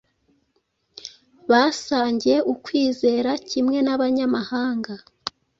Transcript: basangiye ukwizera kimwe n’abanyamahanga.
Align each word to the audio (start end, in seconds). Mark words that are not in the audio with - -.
basangiye 1.51 2.37
ukwizera 2.53 3.31
kimwe 3.49 3.77
n’abanyamahanga. 3.85 4.93